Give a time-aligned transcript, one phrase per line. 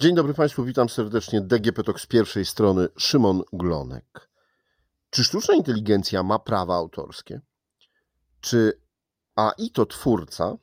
[0.00, 1.40] Dzień dobry Państwu, witam serdecznie.
[1.40, 4.30] DGP Talk z pierwszej strony, Szymon Glonek.
[5.10, 7.40] Czy sztuczna inteligencja ma prawa autorskie?
[8.40, 8.80] Czy
[9.36, 10.56] AI to twórca?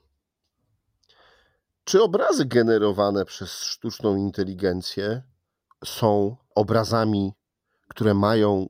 [1.84, 5.24] Czy obrazy generowane przez sztuczną inteligencję
[5.86, 7.34] są obrazami,
[7.88, 8.70] które mają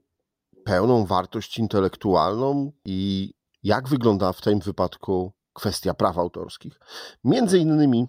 [0.65, 6.79] pełną wartość intelektualną i jak wygląda w tym wypadku kwestia praw autorskich?
[7.23, 8.07] Między innymi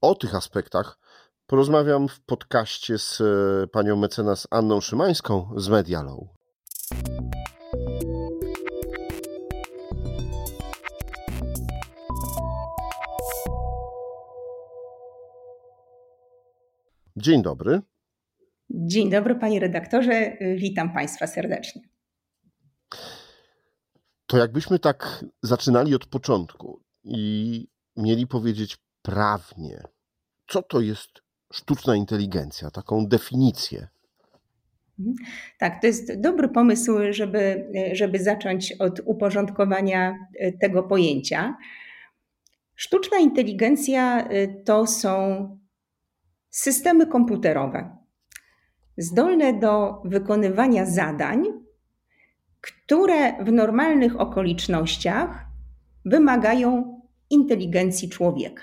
[0.00, 0.98] o tych aspektach
[1.46, 6.20] porozmawiam w podcaście z e, panią mecenas Anną Szymańską z Medialow.
[17.16, 17.80] Dzień dobry.
[18.70, 20.36] Dzień dobry, panie redaktorze.
[20.56, 21.82] Witam państwa serdecznie.
[24.26, 29.82] To jakbyśmy tak zaczynali od początku i mieli powiedzieć prawnie,
[30.48, 33.88] co to jest sztuczna inteligencja, taką definicję.
[34.98, 35.16] Mhm.
[35.58, 41.56] Tak, to jest dobry pomysł, żeby, żeby zacząć od uporządkowania e, tego pojęcia.
[42.74, 45.48] Sztuczna inteligencja e, to są
[46.50, 47.96] systemy komputerowe
[48.98, 51.44] zdolne do wykonywania zadań,
[52.60, 55.46] które w normalnych okolicznościach
[56.04, 57.00] wymagają
[57.30, 58.62] inteligencji człowieka.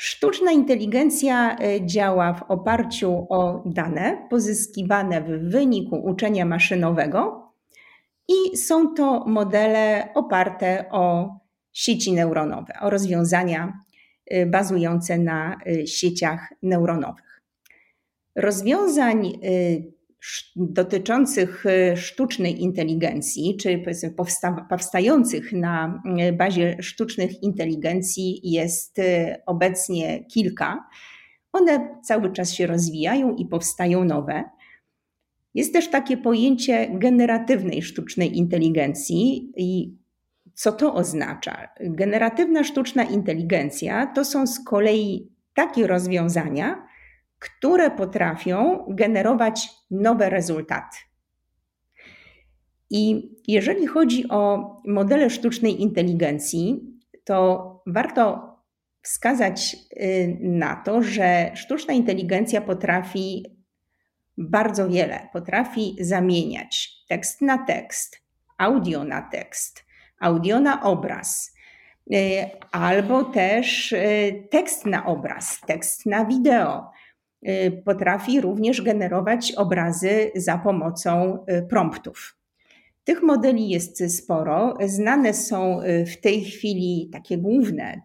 [0.00, 7.52] Sztuczna inteligencja e, działa w oparciu o dane pozyskiwane w wyniku uczenia maszynowego
[8.28, 11.34] i są to modele oparte o
[11.72, 13.72] sieci neuronowe, o rozwiązania
[14.26, 17.42] e, bazujące na e, sieciach neuronowych.
[18.36, 19.32] Rozwiązań
[20.56, 23.82] dotyczących e, sztucznej inteligencji, czy
[24.68, 30.88] powstających na e, bazie sztucznych inteligencji jest e, obecnie kilka.
[31.52, 34.44] One cały czas się rozwijają i powstają nowe.
[35.54, 39.98] Jest też takie pojęcie generatywnej sztucznej inteligencji i
[40.54, 41.68] co to oznacza?
[41.80, 46.87] Generatywna sztuczna inteligencja to są z kolei takie rozwiązania,
[47.38, 50.96] które potrafią generować nowe rezultaty.
[52.90, 56.80] I jeżeli chodzi o modele sztucznej inteligencji,
[57.24, 58.48] to warto
[59.02, 63.44] wskazać y, na to, że sztuczna inteligencja potrafi
[64.38, 65.28] bardzo wiele.
[65.32, 68.22] Potrafi zamieniać tekst na tekst,
[68.58, 69.84] audio na tekst,
[70.20, 71.54] audio na obraz,
[72.12, 72.16] y,
[72.72, 76.90] albo też y, tekst na obraz, tekst na wideo
[77.84, 82.36] potrafi również generować obrazy za pomocą y, promptów.
[83.04, 84.78] Tych modeli jest sporo.
[84.86, 88.02] Znane są y, w tej chwili takie główne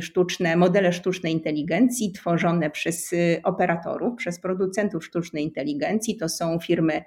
[0.00, 6.16] sztuczne modele sztucznej inteligencji tworzone przez operatorów, przez producentów sztucznej inteligencji.
[6.16, 7.02] To są firmy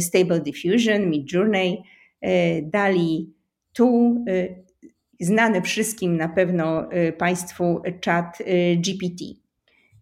[0.00, 1.82] Stable Diffusion, Midjourney,
[2.62, 3.34] DALI
[3.74, 3.86] 2,
[5.20, 6.88] znany wszystkim na pewno
[7.18, 8.38] Państwu chat
[8.76, 9.47] GPT.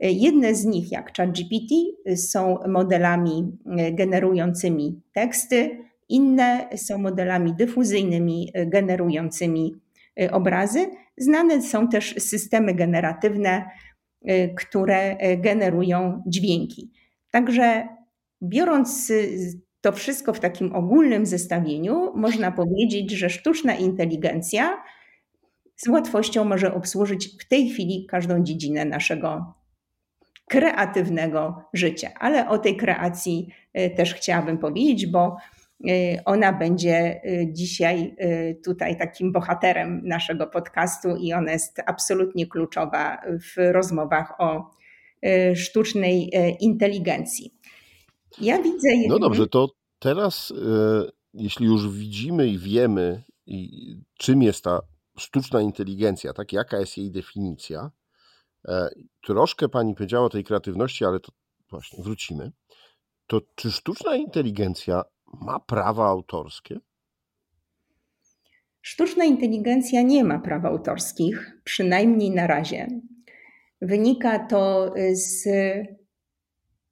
[0.01, 1.75] Jedne z nich, jak ChatGPT,
[2.17, 9.75] są modelami e, generującymi teksty, inne są modelami dyfuzyjnymi e, generującymi
[10.21, 10.87] e, obrazy.
[11.17, 13.71] Znane są też systemy generatywne,
[14.57, 16.91] które generują dźwięki.
[17.31, 17.89] Także
[18.43, 19.13] biorąc
[19.81, 24.83] to wszystko w takim ogólnym zestawieniu, można powiedzieć, że sztuczna inteligencja
[25.77, 29.56] z łatwością może obsłużyć w tej chwili każdą dziedzinę naszego
[30.49, 32.11] kreatywnego życia.
[32.21, 35.37] Ale o tej kreacji e, też chciałabym powiedzieć, bo
[35.89, 38.17] e, ona będzie e, dzisiaj
[38.65, 44.77] tutaj takim bohaterem naszego podcastu i ona jest absolutnie kluczowa w rozmowach o
[45.55, 46.31] sztucznej
[46.61, 47.55] inteligencji.
[48.41, 48.89] Ja widzę.
[49.09, 49.69] No dobrze, to
[49.99, 50.53] teraz,
[51.35, 53.23] jeśli już widzimy i wiemy,
[54.19, 54.81] czym jest ta
[55.19, 57.91] sztuczna inteligencja, tak, jaka jest jej definicja,
[59.23, 61.33] troszkę pani powiedziała o tej kreatywności, ale to
[61.71, 62.53] właśnie wrócimy.
[63.27, 66.79] To czy sztuczna inteligencja ma prawa autorskie?
[68.83, 72.89] Sztuczna inteligencja nie ma praw autorskich, przynajmniej na razie.
[73.81, 75.49] Wynika to z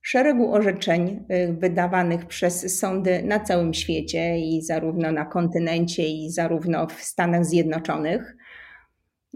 [0.04, 6.86] szeregu orzeczeń y, wydawanych przez sądy na całym świecie i zarówno na kontynencie, i zarówno
[6.86, 8.36] w Stanach Zjednoczonych.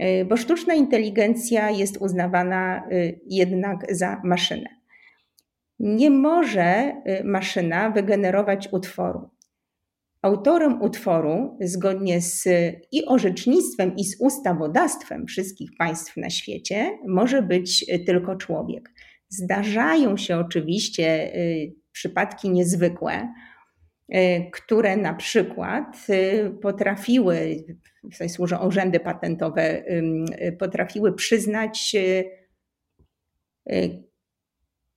[0.03, 4.69] Y, bo sztuczna inteligencja jest uznawana y, jednak za maszynę.
[5.79, 9.29] Nie może y, maszyna wygenerować utworu.
[10.23, 12.49] Autorem utworu, zgodnie z
[12.93, 18.91] i orzecznictwem, i z ustawodawstwem wszystkich państw na świecie, może być tylko człowiek.
[19.29, 21.33] Zdarzają się oczywiście
[21.93, 23.29] przypadki niezwykłe,
[24.53, 27.65] które na przykład y, potrafiły,
[28.03, 29.85] tutaj służą urzędy patentowe,
[30.59, 31.97] potrafiły przyznać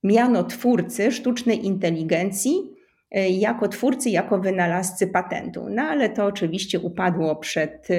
[0.02, 2.71] miano twórcy sztucznej inteligencji E,
[3.20, 5.66] jako twórcy, jako wynalazcy patentu.
[5.70, 7.94] No ale to oczywiście upadło przed, e,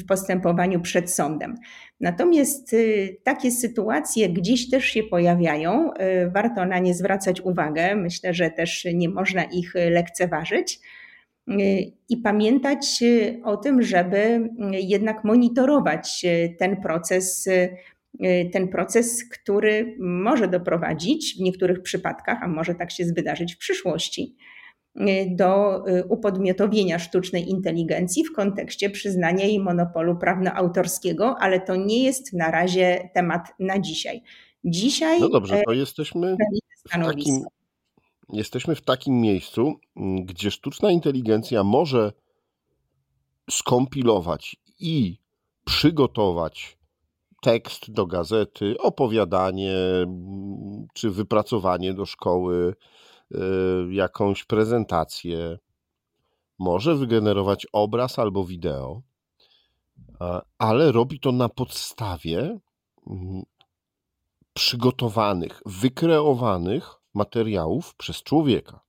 [0.00, 1.54] w postępowaniu przed sądem.
[2.00, 2.76] Natomiast e,
[3.24, 5.90] takie sytuacje gdzieś też się pojawiają,
[6.34, 7.94] warto na nie zwracać uwagę.
[7.96, 10.80] Myślę, że też nie można ich lekceważyć.
[12.08, 13.00] I pamiętać
[13.44, 16.26] o tym, żeby jednak monitorować
[16.58, 17.48] ten proces
[18.52, 24.36] ten proces, który może doprowadzić w niektórych przypadkach, a może tak się wydarzyć w przyszłości,
[24.96, 32.02] y, do y, upodmiotowienia sztucznej inteligencji w kontekście przyznania jej monopolu prawno-autorskiego, ale to nie
[32.02, 34.22] jest na razie temat na dzisiaj.
[34.64, 35.20] Dzisiaj.
[35.20, 36.36] No dobrze, to jesteśmy
[36.86, 37.44] w takim,
[38.32, 39.74] jesteśmy w takim miejscu,
[40.24, 42.12] gdzie sztuczna inteligencja może
[43.50, 45.18] skompilować i
[45.64, 46.78] przygotować
[47.44, 49.76] tekst do gazety, opowiadanie
[50.94, 52.74] czy wypracowanie do szkoły,
[53.34, 53.38] e,
[53.90, 55.58] jakąś prezentację.
[56.58, 59.02] Może wygenerować obraz albo wideo,
[60.58, 62.58] ale robi to na podstawie
[64.52, 68.80] przygotowanych, wykreowanych materiałów przez człowieka.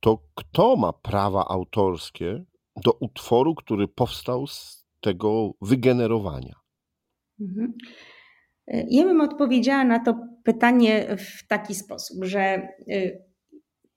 [0.00, 2.44] To kto ma prawa autorskie
[2.76, 6.67] do utworu, który powstał z tego wygenerowania?
[7.40, 7.72] Mhm.
[8.90, 12.68] Ja bym odpowiedziała na to pytanie w taki sposób, że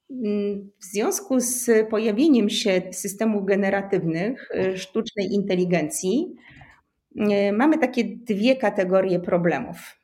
[0.09, 6.35] mm, w związku z pojawieniem się systemów generatywnych, y, sztucznej inteligencji,
[7.53, 10.00] mamy takie dwie kategorie problemów.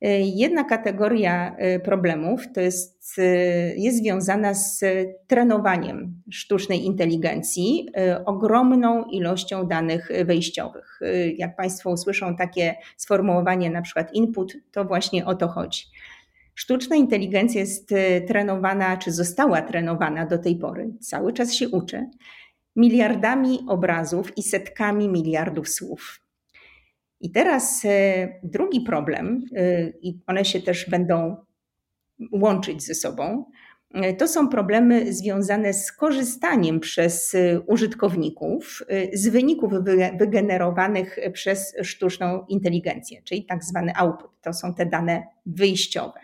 [0.00, 4.84] Jedna kategoria y, problemów to jest, y, jest związana z
[5.26, 11.00] trenowaniem sztucznej inteligencji y, ogromną ilością danych wejściowych.
[11.36, 15.84] Jak Państwo usłyszą takie sformułowanie, na przykład input, to właśnie o to chodzi.
[16.54, 17.90] Sztuczna inteligencja jest
[18.28, 22.06] trenowana, czy została trenowana do tej pory, cały czas się uczy,
[22.76, 26.20] miliardami obrazów i setkami miliardów słów.
[27.20, 31.36] I teraz e, drugi problem, e, i one się też będą
[32.32, 33.44] łączyć ze sobą,
[33.94, 37.36] e, to są problemy związane z korzystaniem przez
[37.66, 38.82] użytkowników
[39.12, 39.72] z wyników
[40.18, 44.30] wygenerowanych przez sztuczną inteligencję, czyli tak zwany output.
[44.40, 46.20] To są te dane wyjściowe.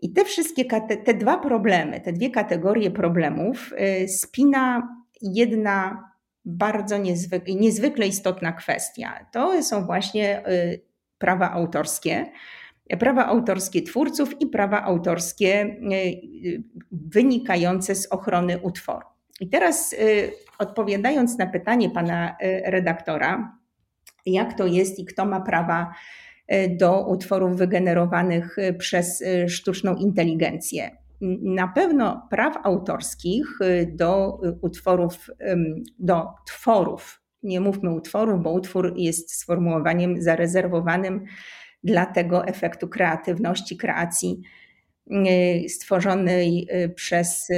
[0.00, 0.64] I te wszystkie,
[1.04, 3.74] te dwa problemy, te dwie kategorie problemów
[4.06, 4.88] spina
[5.22, 6.04] jedna
[6.44, 9.26] bardzo niezwykle, niezwykle istotna kwestia.
[9.32, 10.80] To są właśnie y,
[11.18, 12.26] prawa autorskie.
[12.98, 15.94] Prawa autorskie twórców i prawa autorskie y,
[16.46, 16.62] y,
[16.92, 19.06] wynikające z ochrony utworu.
[19.40, 19.94] I teraz
[20.58, 23.58] odpowiadając na pytanie pana redaktora,
[24.26, 25.94] jak to jest i kto ma prawa
[26.70, 31.03] do utworów wygenerowanych przez sztuczną inteligencję
[31.42, 35.30] na pewno praw autorskich y, do utworów,
[35.98, 41.24] do tworów, nie mówmy utworów, bo utwór jest sformułowaniem zarezerwowanym
[41.84, 44.42] dla tego efektu kreatywności, kreacji
[45.10, 47.48] y, stworzonej y, przez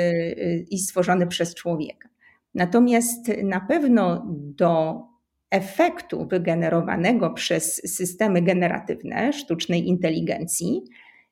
[0.71, 2.09] i stworzony przez człowieka.
[2.55, 5.03] Natomiast na pewno do
[5.51, 10.83] efektu wygenerowanego przez systemy generatywne sztucznej inteligencji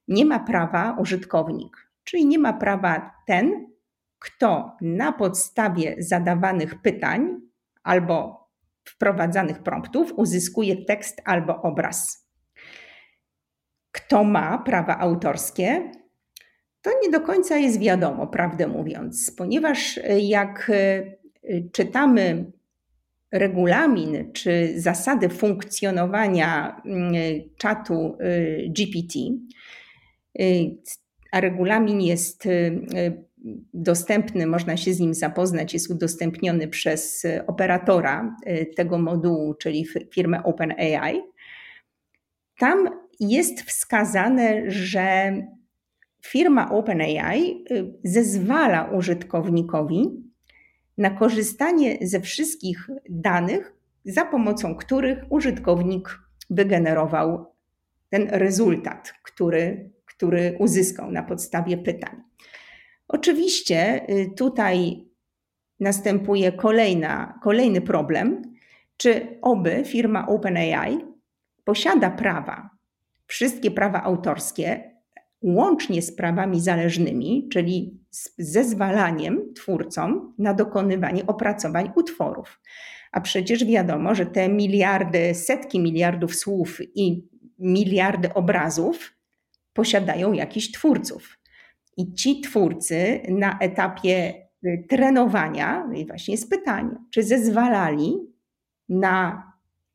[0.08, 1.83] nie ma prawa użytkownik.
[2.04, 3.74] Czyli nie ma prawa ten,
[4.18, 7.40] kto na podstawie zadawanych pytań
[7.82, 8.44] albo
[8.84, 12.28] wprowadzanych promptów uzyskuje tekst albo obraz.
[13.92, 15.90] Kto ma prawa autorskie?
[16.82, 22.52] To nie do końca jest wiadomo, prawdę mówiąc, ponieważ jak y, czytamy
[23.32, 29.18] regulamin czy zasady funkcjonowania y, czatu y, GPT,
[31.34, 33.24] a regulamin jest y, y,
[33.74, 40.42] dostępny, można się z nim zapoznać, jest udostępniony przez operatora y, tego modułu, czyli firmę
[40.42, 41.20] OpenAI.
[42.58, 42.88] Tam
[43.20, 45.32] jest wskazane, że
[46.24, 47.64] firma OpenAI
[48.04, 50.10] zezwala użytkownikowi
[50.98, 53.72] na korzystanie ze wszystkich danych,
[54.04, 56.18] za pomocą których użytkownik
[56.50, 57.46] wygenerował
[58.10, 59.93] ten rezultat, który
[60.24, 62.22] który uzyskał na podstawie pytań.
[63.08, 65.04] Oczywiście y, tutaj
[65.80, 68.42] następuje kolejna, kolejny problem,
[68.96, 70.98] czy oby firma OpenAI
[71.64, 72.70] posiada prawa,
[73.26, 74.94] wszystkie prawa autorskie,
[75.42, 82.60] łącznie z prawami zależnymi, czyli z zezwalaniem twórcom na dokonywanie opracowań utworów.
[83.12, 87.28] A przecież wiadomo, że te miliardy, setki miliardów słów i
[87.58, 89.13] miliardy obrazów
[89.74, 91.38] posiadają jakiś twórców.
[91.96, 98.16] I ci twórcy na etapie y, trenowania, no i właśnie jest pytanie, czy zezwalali
[98.88, 99.42] na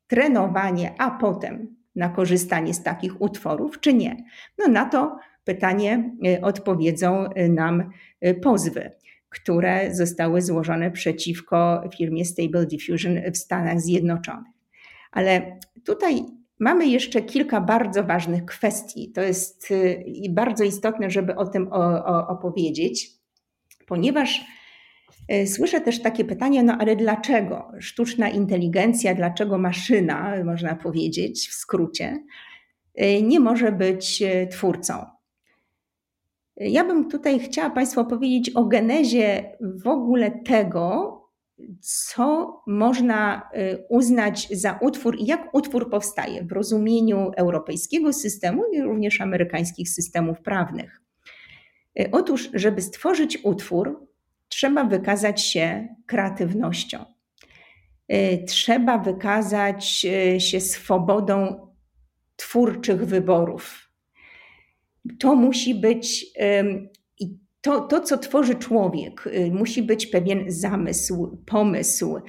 [0.06, 4.16] trenowanie, a potem na korzystanie z takich utworów, czy nie?
[4.58, 7.90] No na to pytanie y, odpowiedzą y, nam
[8.42, 8.90] pozwy,
[9.28, 14.52] które zostały złożone przeciwko firmie Stable Diffusion w Stanach Zjednoczonych.
[15.12, 16.24] Ale tutaj
[16.60, 19.12] Mamy jeszcze kilka bardzo ważnych kwestii.
[19.12, 21.68] To jest y, bardzo istotne, żeby o tym
[22.28, 23.10] opowiedzieć,
[23.86, 24.44] ponieważ
[25.32, 31.54] y, słyszę też takie pytanie, no ale dlaczego sztuczna inteligencja, dlaczego maszyna, można powiedzieć w
[31.54, 32.24] skrócie,
[33.02, 34.94] y, nie może być twórcą?
[36.56, 41.19] Ja bym tutaj chciała Państwu opowiedzieć o genezie w ogóle tego,
[41.80, 48.82] co można y, uznać za utwór i jak utwór powstaje w rozumieniu europejskiego systemu i
[48.82, 51.02] również amerykańskich systemów prawnych.
[52.00, 54.08] Y, otóż, żeby stworzyć utwór,
[54.48, 57.04] trzeba wykazać się kreatywnością.
[58.12, 60.06] Y, trzeba wykazać
[60.38, 61.66] się swobodą
[62.36, 63.90] twórczych wyborów.
[65.18, 66.26] To musi być
[67.60, 72.20] to, to, co tworzy człowiek, y, musi być pewien zamysł, pomysł,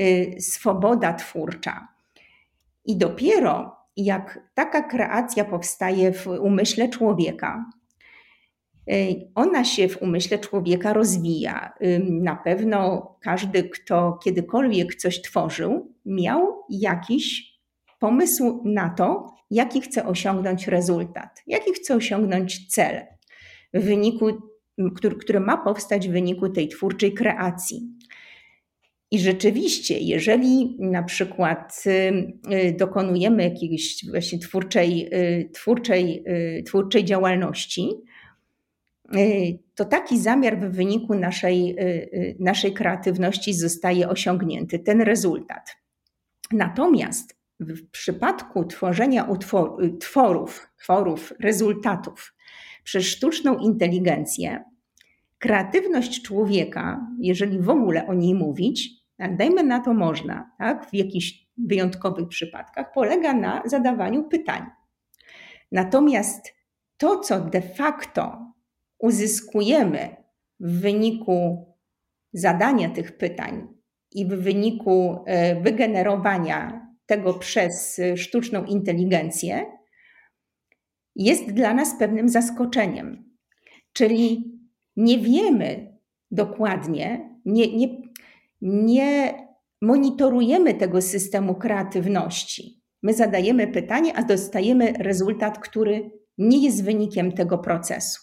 [0.00, 1.88] y, swoboda twórcza.
[2.84, 7.64] I dopiero jak taka kreacja powstaje w umyśle człowieka,
[8.90, 11.72] y, ona się w umyśle człowieka rozwija.
[12.10, 17.50] Na pewno każdy, kto kiedykolwiek coś tworzył, miał jakiś
[17.98, 23.06] pomysł na to, jaki chce osiągnąć rezultat, jaki chce osiągnąć cel
[23.74, 24.49] w wyniku
[24.94, 28.00] który, który ma powstać w wyniku tej twórczej kreacji.
[29.10, 31.90] I rzeczywiście, jeżeli na przykład y,
[32.54, 36.24] y, dokonujemy jakiejś właśnie twórczej, y, twórczej,
[36.66, 37.90] twórczej działalności,
[39.74, 41.76] to taki zamiar w wyniku naszej,
[42.38, 45.76] naszej kreatywności zostaje osiągnięty, ten rezultat.
[46.52, 52.34] Natomiast w przypadku tworzenia utwor, tworów, tworów, rezultatów
[52.84, 54.64] przez sztuczną inteligencję,
[55.40, 60.94] kreatywność człowieka, jeżeli w ogóle o niej mówić, tak, dajmy na to można, tak, w
[60.94, 64.62] jakichś wyjątkowych przypadkach, polega na zadawaniu pytań.
[65.72, 66.54] Natomiast
[66.96, 68.52] to, co de facto
[68.98, 70.16] uzyskujemy
[70.60, 71.66] w wyniku
[72.32, 73.68] zadania tych pytań
[74.12, 79.66] i w wyniku e, wygenerowania tego przez sztuczną inteligencję,
[81.16, 83.30] jest dla nas pewnym zaskoczeniem.
[83.92, 84.59] Czyli
[85.00, 85.98] nie wiemy
[86.30, 87.88] dokładnie, nie, nie,
[88.62, 89.34] nie
[89.82, 92.82] monitorujemy tego systemu kreatywności.
[93.02, 98.20] My zadajemy pytanie, a dostajemy rezultat, który nie jest wynikiem tego procesu.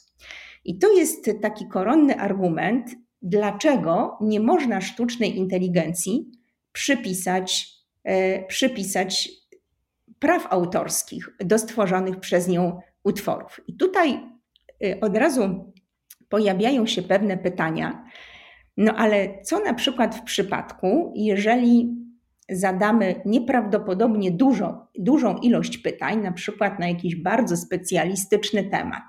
[0.65, 6.31] I to jest taki koronny argument, dlaczego nie można sztucznej inteligencji
[6.71, 7.69] przypisać,
[8.03, 9.29] e, przypisać
[10.19, 13.61] praw autorskich do stworzonych przez nią utworów.
[13.67, 14.19] I tutaj
[14.83, 15.73] e, od razu
[16.29, 18.05] pojawiają się pewne pytania.
[18.77, 21.95] No ale co na przykład w przypadku, jeżeli
[22.49, 29.03] zadamy nieprawdopodobnie dużo, dużą ilość pytań, na przykład na jakiś bardzo specjalistyczny temat.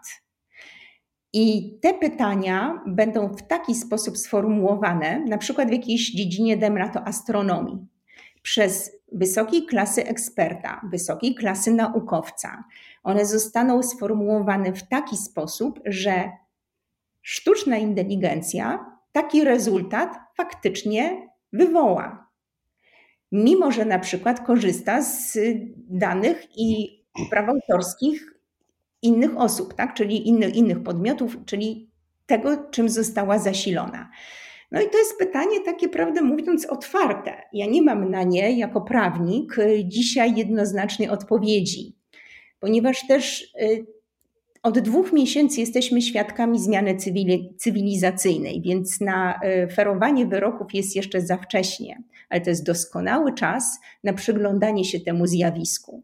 [1.33, 7.07] I te pytania będą w taki sposób sformułowane, na przykład w jakiejś dziedzinie, dajmy to
[7.07, 7.87] astronomii,
[8.43, 12.65] przez wysokiej klasy eksperta, wysokiej klasy naukowca.
[13.03, 16.31] One zostaną sformułowane w taki sposób, że
[17.29, 22.29] sztuczna inteligencja taki rezultat faktycznie wywoła.
[23.33, 25.39] Mimo, że na przykład korzysta z
[25.77, 26.99] danych i
[27.31, 28.35] praw autorskich
[29.03, 29.95] innych osób, tak?
[29.95, 31.91] czyli innych, innych podmiotów, czyli
[32.27, 34.11] tego, czym została zasilona.
[34.73, 37.43] No i to jest pytanie takie, prawdę mówiąc, otwarte.
[37.53, 41.97] Ja nie mam na nie jako prawnik dzisiaj jednoznacznej odpowiedzi,
[42.61, 43.98] ponieważ też y,
[44.63, 46.97] od dwóch miesięcy jesteśmy świadkami zmiany
[47.57, 53.81] cywilizacyjnej, więc na e, ferowanie wyroków jest jeszcze za wcześnie, ale to jest doskonały czas
[54.05, 56.03] na przyglądanie się temu zjawisku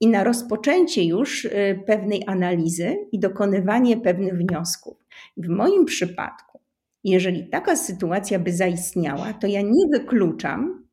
[0.00, 4.96] i na rozpoczęcie już e, pewnej analizy i dokonywanie pewnych wniosków.
[5.36, 6.60] W moim przypadku
[7.04, 10.88] Jeżeli taka sytuacja by zaistniała, to ja nie wykluczam,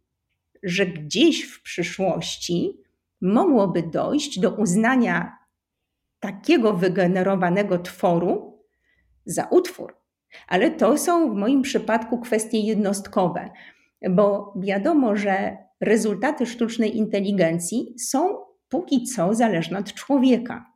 [0.64, 2.78] że gdzieś w przyszłości
[3.22, 5.38] mogłoby dojść do uznania
[6.20, 8.64] takiego wygenerowanego tworu
[9.26, 9.96] za utwór.
[10.48, 13.50] Ale to są w moim przypadku kwestie jednostkowe,
[14.10, 18.38] bo wiadomo, że rezultaty sztucznej inteligencji są
[18.70, 20.72] póki co zależne od człowieka.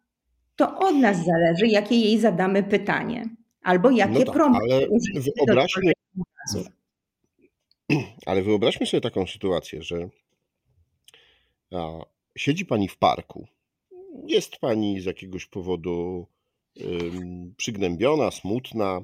[0.55, 3.25] To od nas zależy, jakie jej zadamy pytanie,
[3.61, 4.87] albo jakie no tak, prompty ale
[5.37, 5.91] wyobraźmy,
[8.25, 10.09] ale wyobraźmy sobie taką sytuację, że
[12.37, 13.47] siedzi pani w parku,
[14.27, 16.27] jest pani z jakiegoś powodu
[17.57, 19.01] przygnębiona, smutna,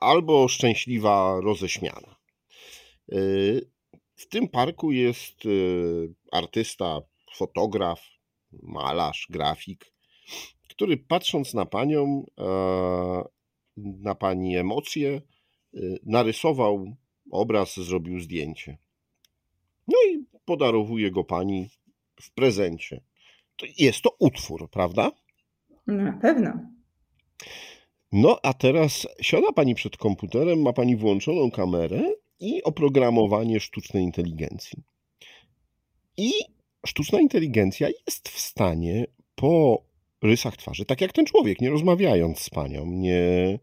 [0.00, 2.16] albo szczęśliwa, roześmiana.
[3.12, 3.70] Y,
[4.16, 7.00] w tym parku jest y, artysta,
[7.36, 8.00] fotograf,
[8.62, 9.92] malarz, grafik,
[10.68, 13.24] który patrząc na panią, e,
[13.76, 15.22] na pani emocje,
[15.74, 16.96] y, narysował
[17.30, 18.78] obraz, zrobił zdjęcie.
[19.88, 21.68] No i podarowuje go pani
[22.22, 23.00] w prezencie.
[23.78, 25.10] Jest to utwór, prawda?
[25.86, 26.52] No, na pewno.
[28.12, 34.82] No a teraz siada pani przed komputerem, ma pani włączoną kamerę i oprogramowanie sztucznej inteligencji.
[36.16, 36.32] I
[36.86, 39.84] sztuczna inteligencja jest w stanie po
[40.22, 43.58] rysach twarzy, tak jak ten człowiek, nie rozmawiając z panią, nie,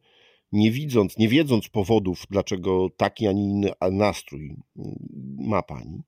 [0.51, 4.55] nie widząc, nie wiedząc powodów, dlaczego taki, a nie inny nastrój
[5.37, 6.03] ma pani.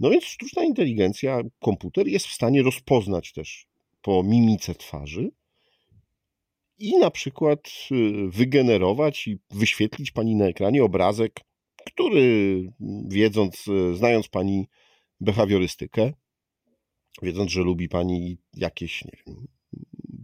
[0.00, 3.66] No więc sztuczna inteligencja, komputer jest w stanie rozpoznać też
[4.02, 5.30] po mimice twarzy
[6.78, 11.40] i na przykład y, wygenerować i wyświetlić pani na ekranie obrazek,
[11.86, 12.64] który
[13.08, 14.68] wiedząc, y, znając pani
[15.20, 16.12] behawiorystykę,
[17.22, 19.46] wiedząc, że lubi pani jakieś, nie wiem,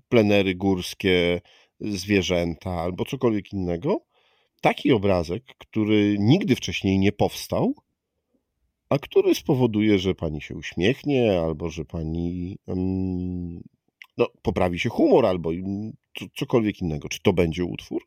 [0.09, 1.41] plenery górskie,
[1.81, 4.05] zwierzęta albo cokolwiek innego,
[4.61, 7.75] taki obrazek, który nigdy wcześniej nie powstał,
[8.90, 12.59] a który spowoduje, że pani się uśmiechnie, albo że pani
[14.18, 15.50] no, poprawi się humor, albo
[16.37, 17.09] cokolwiek innego.
[17.09, 18.02] Czy to będzie utwór?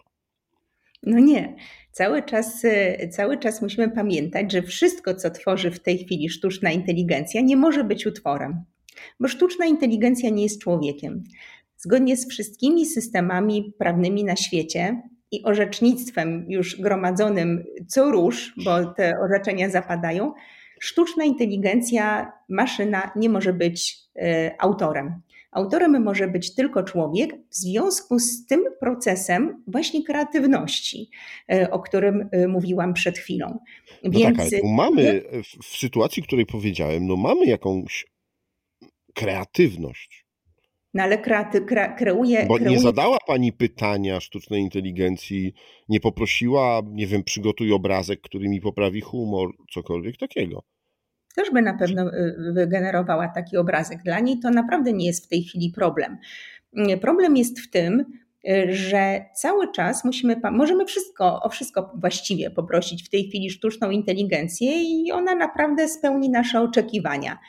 [1.04, 1.56] No nie.
[1.92, 2.66] Cały czas,
[3.12, 7.84] cały czas musimy pamiętać, że wszystko, co tworzy w tej chwili sztuczna inteligencja, nie może
[7.84, 8.64] być utworem,
[9.20, 11.24] bo sztuczna inteligencja nie jest człowiekiem.
[11.78, 15.02] Zgodnie z wszystkimi systemami prawnymi na świecie
[15.32, 20.34] i orzecznictwem już gromadzonym co róż, bo te orzeczenia zapadają,
[20.82, 25.22] sztuczna inteligencja, maszyna nie może być e, autorem.
[25.52, 31.10] Autorem może być tylko człowiek w związku z tym procesem właśnie kreatywności,
[31.52, 33.60] e, o którym e, mówiłam przed chwilą.
[34.04, 35.24] No Więc tak, mamy
[35.64, 38.06] w sytuacji, której powiedziałem, no mamy jakąś
[39.14, 40.21] kreatywność.
[40.94, 42.46] No ale kreaty, kre, kreuje.
[42.46, 42.72] Bo kreuje...
[42.72, 45.54] nie zadała pani pytania sztucznej inteligencji,
[45.90, 50.64] nie poprosiła, nie wiem, przygotuj obrazek, który mi poprawi humor, cokolwiek takiego.
[51.36, 54.04] Też by na pewno y, wygenerowała taki obrazek.
[54.04, 56.18] Dla niej to naprawdę nie jest w tej chwili problem.
[57.02, 58.06] Problem jest w tym,
[58.50, 63.90] y, że cały czas musimy, możemy wszystko, o wszystko właściwie poprosić w tej chwili sztuczną
[63.90, 67.40] inteligencję i ona naprawdę spełni nasze oczekiwania.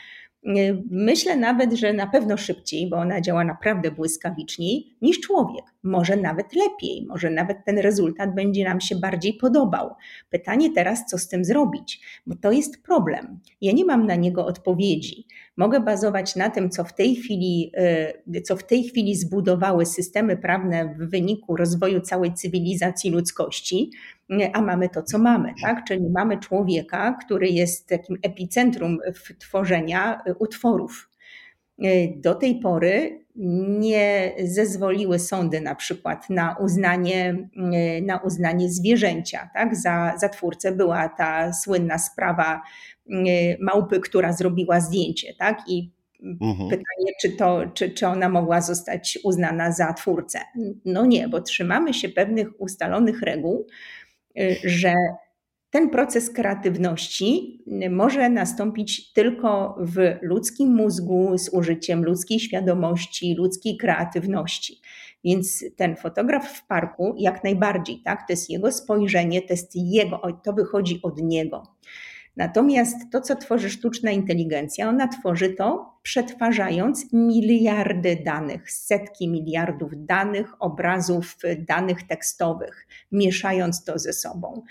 [0.90, 5.64] Myślę nawet, że na pewno szybciej, bo ona działa naprawdę błyskawiczniej niż człowiek.
[5.82, 9.90] Może nawet lepiej, może nawet ten rezultat będzie nam się bardziej podobał.
[10.30, 13.40] Pytanie teraz, co z tym zrobić, bo to jest problem.
[13.60, 15.26] Ja nie mam na niego odpowiedzi.
[15.56, 17.72] Mogę bazować na tym, co w tej chwili,
[18.36, 23.90] y, co w tej chwili zbudowały systemy prawne w wyniku rozwoju całej cywilizacji ludzkości
[24.52, 25.84] a mamy to, co mamy, tak?
[25.84, 28.98] Czyli mamy człowieka, który jest takim epicentrum
[29.38, 31.10] tworzenia y, utworów.
[31.84, 37.48] Y, do tej pory nie zezwoliły sądy na przykład na uznanie,
[38.02, 39.50] na uznanie zwierzęcia.
[39.54, 39.76] Tak?
[39.76, 42.62] Za, za twórcę była ta słynna sprawa
[43.60, 45.34] małpy, która zrobiła zdjęcie.
[45.38, 45.58] Tak?
[45.68, 45.90] I
[46.22, 46.68] mhm.
[46.68, 50.38] pytanie, czy, to, czy, czy ona mogła zostać uznana za twórcę.
[50.84, 53.66] No nie, bo trzymamy się pewnych ustalonych reguł,
[54.40, 54.94] Y, że
[55.70, 57.58] ten proces kreatywności
[57.90, 64.80] może nastąpić tylko w ludzkim mózgu z użyciem ludzkiej świadomości, ludzkiej kreatywności.
[65.24, 70.40] Więc ten fotograf w parku jak najbardziej, tak, to jest jego spojrzenie, to jest jego,
[70.44, 71.62] to wychodzi od niego.
[72.36, 80.62] Natomiast to, co tworzy sztuczna inteligencja, ona tworzy to przetwarzając miliardy danych, setki miliardów danych,
[80.62, 84.62] obrazów, danych tekstowych, mieszając to ze sobą.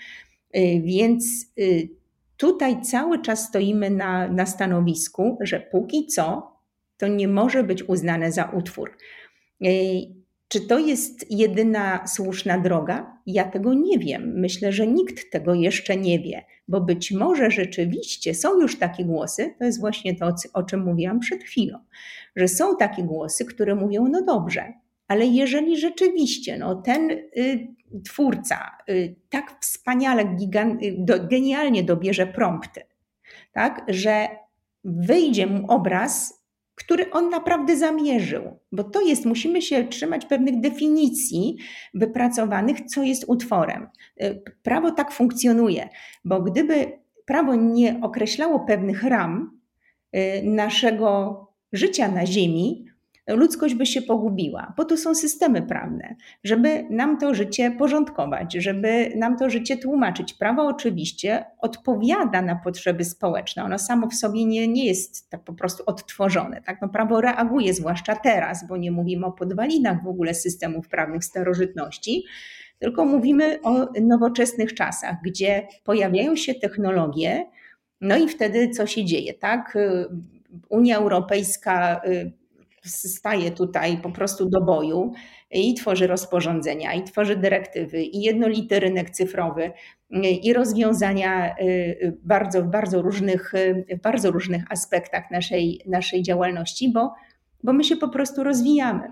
[0.55, 1.25] Y, więc
[1.59, 1.89] y,
[2.37, 6.51] tutaj cały czas stoimy na, na stanowisku, że póki co
[6.97, 8.97] to nie może być uznane za utwór.
[9.65, 9.67] Y,
[10.47, 13.17] Czy to jest jedyna słuszna droga?
[13.25, 14.33] Ja tego nie wiem.
[14.35, 19.55] Myślę, że nikt tego jeszcze nie wie, bo być może rzeczywiście są już takie głosy,
[19.59, 21.79] to jest właśnie to, o czym mówiłam przed chwilą,
[22.35, 24.73] że są takie głosy, które mówią: No dobrze,
[25.07, 27.67] ale jeżeli rzeczywiście no, ten y,
[28.05, 32.81] twórca y, tak wspaniale, gigan, y, do, genialnie dobierze prompty,
[33.51, 34.27] tak, że
[34.83, 36.40] wyjdzie mu obraz,
[36.83, 41.57] który on naprawdę zamierzył, bo to jest, musimy się trzymać pewnych definicji
[41.93, 43.87] wypracowanych, co jest utworem.
[44.23, 45.89] Y, prawo tak funkcjonuje,
[46.25, 49.59] bo gdyby prawo nie określało pewnych ram
[50.15, 51.37] y, naszego
[51.73, 52.90] życia na Ziemi,
[53.27, 59.13] ludzkość by się pogubiła, bo tu są systemy prawne, żeby nam to życie porządkować, żeby
[59.15, 60.33] nam to życie tłumaczyć.
[60.33, 65.53] Prawo oczywiście odpowiada na potrzeby społeczne, ono samo w sobie nie, nie jest tak po
[65.53, 66.61] prostu odtworzone.
[66.61, 66.81] Tak?
[66.81, 72.25] No, prawo reaguje, zwłaszcza teraz, bo nie mówimy o podwalinach w ogóle systemów prawnych starożytności,
[72.79, 77.45] tylko mówimy o nowoczesnych czasach, gdzie pojawiają się technologie,
[78.01, 79.77] no i wtedy co się dzieje, tak?
[80.69, 82.40] Unia Europejska y,
[82.85, 85.13] staje tutaj po prostu do boju
[85.51, 89.71] i tworzy rozporządzenia, i tworzy dyrektywy, i jednolity rynek cyfrowy,
[90.41, 93.53] i rozwiązania y, bardzo, w bardzo różnych,
[93.89, 97.13] w bardzo różnych aspektach naszej, naszej działalności, bo,
[97.63, 99.07] bo my się po prostu rozwijamy.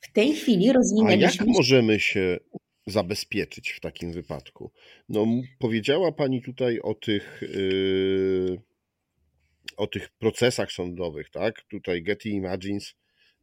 [0.00, 1.44] W tej chwili rozwinęliśmy.
[1.44, 2.38] A jak możemy się
[2.86, 4.70] zabezpieczyć w takim wypadku?
[5.08, 5.26] No,
[5.58, 7.42] powiedziała Pani tutaj o tych.
[7.42, 8.73] Yy
[9.76, 11.62] o tych procesach sądowych, tak?
[11.62, 12.94] Tutaj Getty Imagines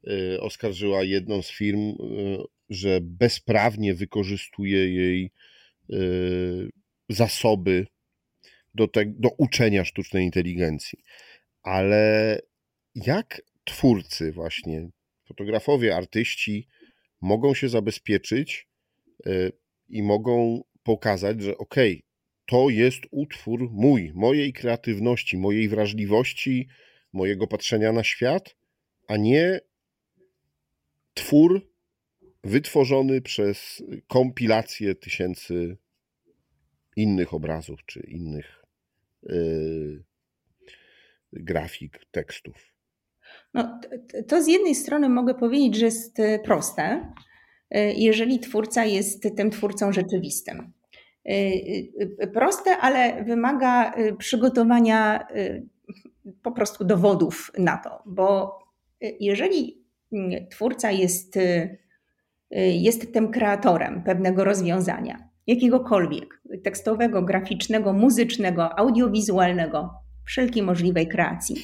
[0.08, 1.96] y, oskarżyła jedną z firm, y,
[2.70, 5.32] że bezprawnie wykorzystuje jej
[5.94, 6.70] y,
[7.10, 7.88] zasoby
[8.74, 11.00] do, te, do uczenia sztucznej inteligencji.
[11.64, 12.40] Ale
[12.96, 14.90] jak twórcy, właśnie
[15.28, 16.68] fotografowie, artyści
[17.22, 18.68] mogą się zabezpieczyć
[19.90, 22.11] i mogą pokazać, że okej, okay,
[22.52, 26.68] to jest utwór mój, mojej kreatywności, mojej wrażliwości,
[27.14, 28.56] mojego patrzenia na świat,
[29.08, 29.60] a nie
[31.14, 31.72] twór
[32.44, 35.78] wytworzony przez kompilację tysięcy
[36.96, 38.64] innych obrazów czy innych
[39.24, 40.04] yy,
[41.34, 42.74] grafik, tekstów.
[43.54, 43.80] No,
[44.28, 47.14] to z jednej strony mogę powiedzieć, że jest e, proste,
[47.70, 50.81] e, jeżeli twórca jest tym twórcą rzeczywistym.
[51.30, 51.32] Y,
[52.24, 55.28] y, proste, ale wymaga y, przygotowania
[56.44, 58.60] po prostu dowodów na to, bo
[59.20, 61.40] jeżeli mm, twórca jest,
[62.52, 69.94] jest tym kreatorem pewnego rozwiązania, jakiegokolwiek tekstowego, graficznego, muzycznego, audiowizualnego,
[70.26, 71.56] wszelkiej możliwej kreacji,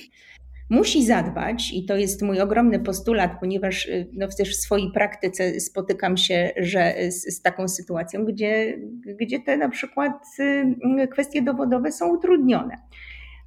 [0.70, 5.60] musi zadbać, i to jest mój ogromny postulat, ponieważ y, no, też w swojej praktyce
[5.60, 8.78] spotykam się że z, z taką sytuacją, gdzie,
[9.20, 12.78] gdzie te na przykład y, kwestie dowodowe są utrudnione.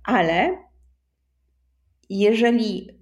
[0.04, 0.58] Ale
[2.10, 3.00] jeżeli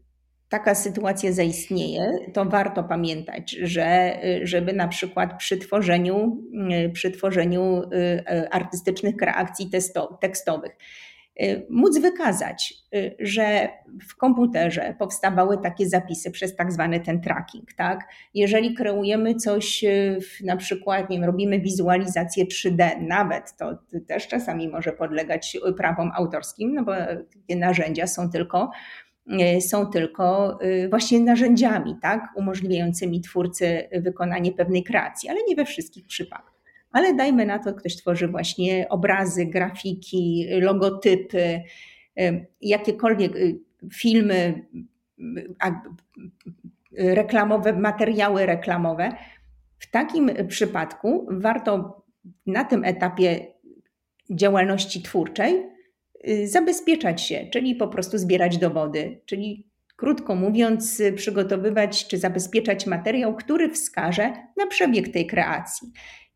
[0.48, 6.42] taka sytuacja zaistnieje, to warto pamiętać, że żeby na przykład przy tworzeniu,
[6.86, 7.82] y, przy tworzeniu
[8.50, 9.70] artystycznych kreacji
[10.20, 11.17] tekstowych Y,
[11.70, 13.68] móc wykazać, y, że
[14.08, 18.08] w komputerze powstawały takie zapisy przez tak zwany ten tracking, tak?
[18.34, 24.68] Jeżeli kreujemy coś, y, na przykład, nie wiem, robimy wizualizację 3D, nawet to też czasami
[24.68, 26.92] może podlegać prawom autorskim, no bo
[27.48, 28.70] te narzędzia są tylko
[29.60, 30.58] są tylko
[30.90, 36.57] właśnie narzędziami, tak, umożliwiającymi twórcy wykonanie pewnej kreacji, ale nie we wszystkich przypadkach
[36.90, 41.62] ale dajmy na to, ktoś tworzy właśnie obrazy, grafiki, logotypy,
[42.60, 43.58] jakiekolwiek y,
[43.94, 44.66] filmy
[46.98, 49.12] reklamowe, materiały reklamowe.
[49.78, 52.02] W takim przypadku warto
[52.46, 53.46] na tym etapie
[54.30, 55.66] działalności twórczej
[56.28, 63.36] y, zabezpieczać się, czyli po prostu zbierać dowody, czyli krótko mówiąc, przygotowywać czy zabezpieczać materiał,
[63.36, 65.88] który wskaże na przebieg tej kreacji.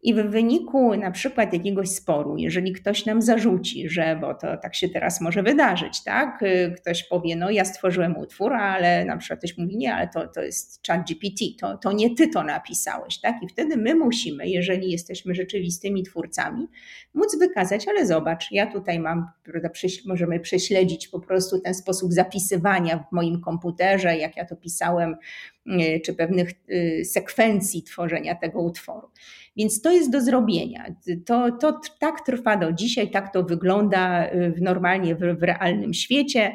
[0.05, 4.75] I w wyniku na przykład jakiegoś sporu, jeżeli ktoś nam zarzuci, że, bo to tak
[4.75, 6.45] się teraz może wydarzyć, tak?
[6.77, 10.43] Ktoś powie, no ja stworzyłem utwór, ale na przykład ktoś mówi, nie, ale to, to
[10.43, 13.43] jest chat GPT, to, to nie ty to napisałeś, tak?
[13.43, 16.69] I wtedy my musimy, jeżeli jesteśmy rzeczywistymi twórcami,
[17.15, 19.69] móc wykazać, ale zobacz, ja tutaj mam, prawda,
[20.07, 25.62] możemy prześledzić po prostu ten sposób zapisywania w moim komputerze, jak ja to pisałem, y,
[26.05, 29.09] czy pewnych y, sekwencji tworzenia tego utworu.
[29.57, 30.95] Więc to jest do zrobienia.
[31.27, 35.95] To, to tak trwa do dzisiaj, tak to wygląda y, w, normalnie w, w realnym
[35.95, 36.53] świecie.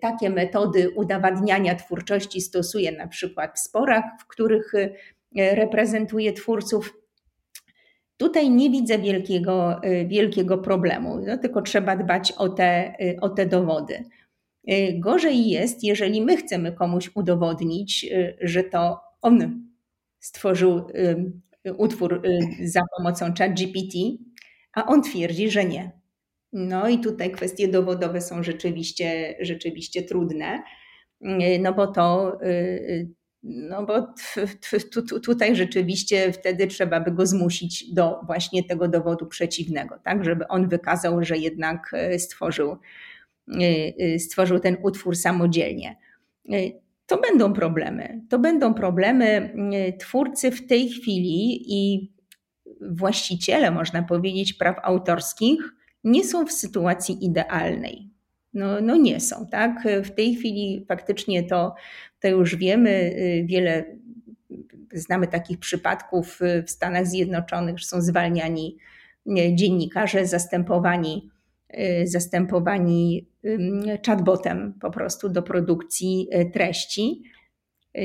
[0.00, 4.72] takie metody udowadniania twórczości stosuje na przykład w sporach, w których
[5.36, 6.96] reprezentuje twórców.
[8.16, 14.04] Tutaj nie widzę wielkiego, wielkiego problemu, no, tylko trzeba dbać o te, o te dowody.
[14.94, 18.06] Gorzej jest, jeżeli my chcemy komuś udowodnić,
[18.40, 19.66] że to on
[20.20, 20.86] stworzył
[21.76, 22.22] utwór
[22.64, 23.94] za pomocą ChatGPT,
[24.72, 25.90] a on twierdzi, że nie.
[26.52, 30.62] No i tutaj kwestie dowodowe są rzeczywiście, rzeczywiście trudne,
[31.60, 32.38] no bo to,
[33.42, 34.14] no bo
[35.24, 40.68] tutaj rzeczywiście wtedy trzeba by go zmusić do właśnie tego dowodu przeciwnego, tak, żeby on
[40.68, 42.76] wykazał, że jednak stworzył,
[44.18, 45.96] stworzył ten utwór samodzielnie.
[47.06, 48.20] To będą problemy.
[48.28, 49.54] To będą problemy.
[50.00, 52.10] Twórcy w tej chwili i
[52.80, 55.60] właściciele, można powiedzieć, praw autorskich
[56.04, 58.10] nie są w sytuacji idealnej.
[58.54, 59.88] No, no nie są, tak?
[60.04, 61.74] W tej chwili faktycznie to,
[62.20, 63.84] to już wiemy, wiele
[64.92, 68.76] znamy takich przypadków w Stanach Zjednoczonych, że są zwalniani
[69.54, 71.30] dziennikarze, zastępowani,
[72.04, 73.28] zastępowani
[74.06, 77.22] chatbotem po prostu do produkcji treści.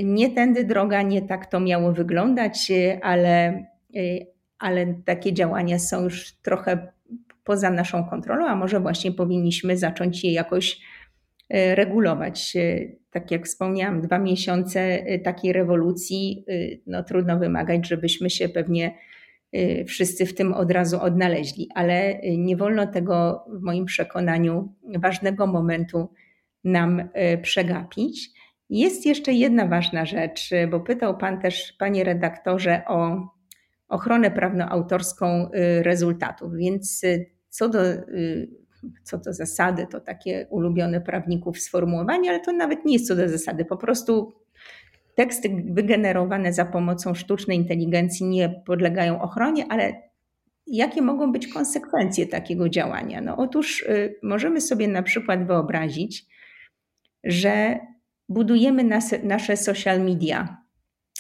[0.03, 3.65] Nie tędy droga, nie tak to miało wyglądać, ale,
[4.59, 6.91] ale takie działania są już trochę
[7.43, 10.79] poza naszą kontrolą, a może właśnie powinniśmy zacząć je jakoś
[11.49, 12.57] regulować.
[13.11, 16.45] Tak jak wspomniałam, dwa miesiące takiej rewolucji,
[16.87, 18.93] no trudno wymagać, żebyśmy się pewnie
[19.87, 26.09] wszyscy w tym od razu odnaleźli, ale nie wolno tego w moim przekonaniu ważnego momentu
[26.63, 27.09] nam
[27.41, 28.29] przegapić.
[28.69, 33.27] Jest jeszcze jedna ważna rzecz, bo pytał Pan też, Panie redaktorze, o
[33.91, 36.53] ochronę prawnoautorską y, rezultatów.
[36.55, 38.49] Więc y, co do, y,
[39.03, 43.29] co do zasady, to takie ulubione prawników sformułowanie, ale to nawet nie jest co do
[43.29, 43.65] zasady.
[43.65, 44.33] Po prostu
[45.15, 49.93] teksty wygenerowane za pomocą sztucznej inteligencji nie podlegają ochronie, ale
[50.67, 53.21] jakie mogą być konsekwencje takiego działania?
[53.21, 53.85] No otóż
[54.23, 56.25] możemy sobie na przykład wyobrazić,
[57.23, 57.79] że
[58.29, 58.83] budujemy
[59.23, 60.57] nasze social media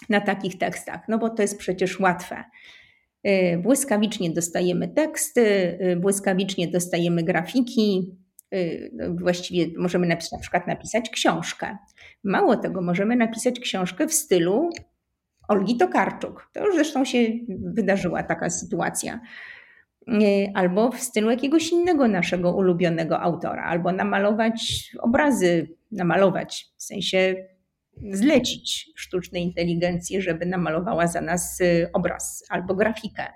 [0.09, 2.43] na takich tekstach, no bo to jest przecież łatwe.
[3.27, 5.41] Y, błyskawicznie dostajemy teksty,
[5.81, 8.15] y, błyskawicznie dostajemy grafiki,
[8.53, 11.77] y, no właściwie możemy napisać, na przykład napisać książkę.
[12.23, 14.69] Mało tego, możemy napisać książkę w stylu
[15.47, 16.49] Olgi Tokarczuk.
[16.53, 17.17] To już zresztą się
[17.49, 19.19] wydarzyła taka sytuacja.
[20.53, 27.35] Albo w stylu jakiegoś innego naszego ulubionego autora, albo namalować obrazy, namalować w sensie
[28.11, 33.27] zlecić sztucznej inteligencji, żeby namalowała za nas y, obraz albo grafikę.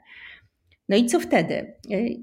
[0.90, 1.74] No i co wtedy?
[1.92, 2.16] Y,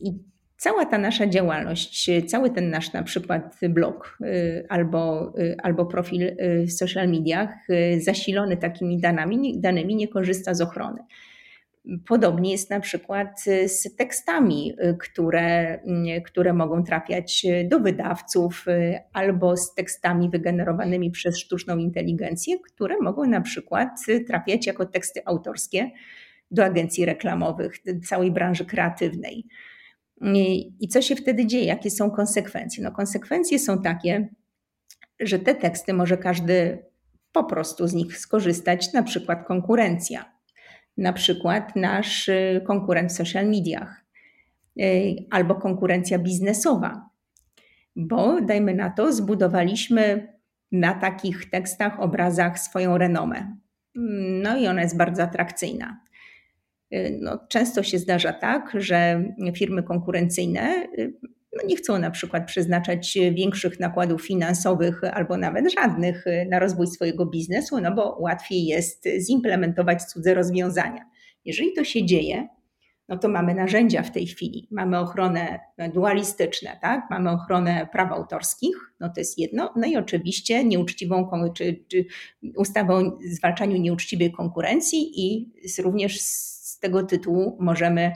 [0.00, 0.12] I
[0.58, 6.72] cała ta nasza działalność, cały ten nasz na przykład blog y, albo, albo profil w
[6.72, 7.50] social mediach
[7.98, 10.98] zasilony takimi danymi, danymi nie korzysta z ochrony.
[12.06, 15.78] Podobnie jest na przykład z tekstami, które,
[16.24, 18.64] które mogą trafiać do wydawców,
[19.12, 23.88] albo z tekstami wygenerowanymi przez sztuczną inteligencję, które mogą na przykład
[24.26, 25.90] trafiać jako teksty autorskie
[26.50, 29.44] do agencji reklamowych, całej branży kreatywnej.
[30.80, 31.64] I co się wtedy dzieje?
[31.64, 32.84] Jakie są konsekwencje?
[32.84, 34.28] No, konsekwencje są takie,
[35.20, 36.84] że te teksty może każdy
[37.32, 40.38] po prostu z nich skorzystać, na przykład konkurencja
[40.98, 44.04] na przykład nasz y, konkurent w social mediach
[44.80, 47.08] y, albo konkurencja biznesowa,
[47.96, 50.32] bo dajmy na to, zbudowaliśmy
[50.72, 53.56] na takich tekstach, obrazach swoją renomę.
[54.42, 56.00] No i ona jest bardzo atrakcyjna.
[56.94, 59.24] Y, no, często się zdarza tak, że
[59.54, 60.88] firmy konkurencyjne
[61.56, 67.26] no nie chcą na przykład przeznaczać większych nakładów finansowych albo nawet żadnych na rozwój swojego
[67.26, 71.04] biznesu, no bo łatwiej jest zimplementować cudze rozwiązania.
[71.44, 72.48] Jeżeli to się dzieje,
[73.08, 74.68] no to mamy narzędzia w tej chwili.
[74.70, 75.60] Mamy ochronę
[75.94, 77.06] dualistyczne, tak?
[77.10, 82.04] mamy ochronę praw autorskich, no to jest jedno, no i oczywiście nieuczciwą, czy, czy
[82.56, 88.12] ustawę o zwalczaniu nieuczciwej konkurencji i również z tego tytułu możemy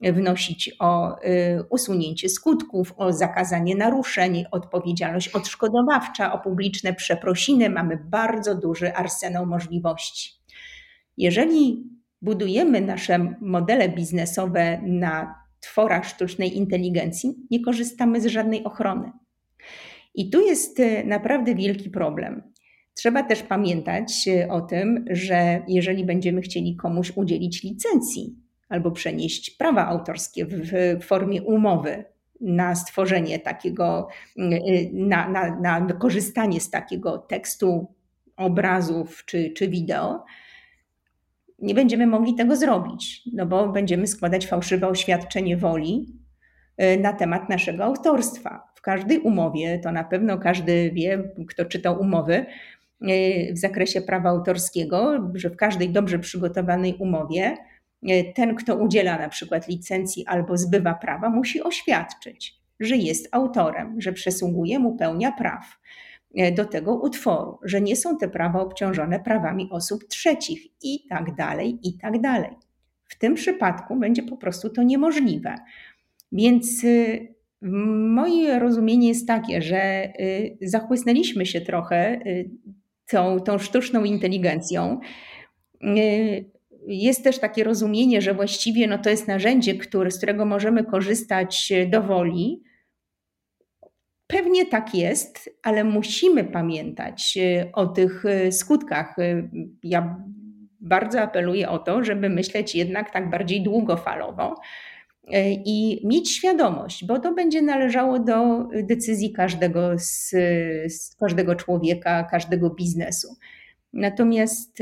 [0.00, 7.70] wnosić o y, usunięcie skutków, o zakazanie naruszeń, odpowiedzialność odszkodowawcza, o publiczne przeprosiny.
[7.70, 10.30] Mamy bardzo duży arsenał możliwości.
[11.16, 11.90] Jeżeli
[12.22, 19.12] budujemy nasze modele biznesowe na tworach sztucznej inteligencji, nie korzystamy z żadnej ochrony.
[20.14, 22.42] I tu jest y, naprawdę wielki problem.
[22.96, 28.36] Trzeba też pamiętać y, o tym, że jeżeli będziemy chcieli komuś udzielić licencji,
[28.68, 30.70] albo przenieść prawa autorskie w,
[31.02, 32.04] formie umowy
[32.40, 34.08] na stworzenie takiego,
[34.92, 37.86] na, na, na korzystanie z takiego tekstu,
[38.36, 40.24] obrazów czy, czy wideo,
[41.58, 46.06] nie będziemy mogli tego zrobić, no bo będziemy składać fałszywe oświadczenie woli
[46.82, 48.68] y, na temat naszego autorstwa.
[48.74, 52.46] W każdej umowie, to na pewno każdy wie, kto czytał umowy y,
[53.52, 57.56] w zakresie prawa autorskiego, że w każdej dobrze przygotowanej umowie
[58.02, 64.00] y, ten, kto udziela na przykład licencji albo zbywa prawa, musi oświadczyć, że jest autorem,
[64.00, 65.78] że przysługuje mu pełnia praw.
[66.36, 71.34] E, do tego utworu, że nie są te prawa obciążone prawami osób trzecich i tak
[71.34, 72.50] dalej, i tak dalej.
[73.08, 75.54] W tym przypadku będzie po prostu to niemożliwe.
[76.32, 77.34] Więc y,
[78.08, 82.50] moje rozumienie jest takie, że y, zachłysnęliśmy się trochę y,
[83.10, 85.00] tą, tą sztuczną inteligencją.
[86.88, 91.72] Jest też takie rozumienie, że właściwie no to jest narzędzie, które, z którego możemy korzystać
[91.90, 92.62] do woli,
[94.26, 99.16] Pewnie tak jest, ale musimy pamiętać e, o tych skutkach.
[99.82, 100.16] Ja
[100.80, 104.54] bardzo apeluję o to, żeby myśleć jednak tak bardziej długofalowo
[105.64, 110.30] i mieć świadomość, bo to będzie należało do decyzji każdego, z,
[110.88, 113.36] z każdego człowieka, każdego biznesu.
[113.92, 114.78] Natomiast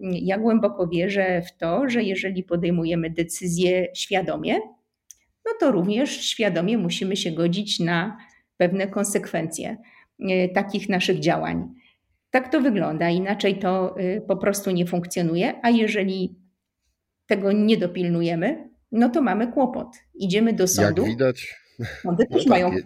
[0.00, 4.54] ja głęboko wierzę w to, że jeżeli podejmujemy decyzję świadomie,
[5.44, 8.16] no to również świadomie musimy się godzić na
[8.56, 9.76] pewne konsekwencje
[10.20, 11.68] e, takich naszych działań.
[12.30, 16.36] Tak to wygląda, inaczej to e, po prostu nie funkcjonuje, a jeżeli
[17.26, 19.88] tego nie dopilnujemy, no to mamy kłopot.
[20.14, 21.02] Idziemy do sądu.
[21.02, 21.54] Jak widać,
[22.02, 22.82] sądy też no mają tak,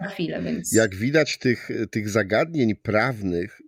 [0.00, 0.42] na chwilę.
[0.42, 0.72] Więc...
[0.72, 3.62] Jak widać tych, tych zagadnień prawnych